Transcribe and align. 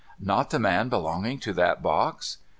'Not 0.33 0.49
the 0.49 0.57
man 0.57 0.89
belonging 0.89 1.37
to 1.41 1.53
that 1.53 1.83
box 1.83 2.39